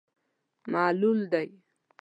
معلول 0.71 1.19
دی. 1.31 1.47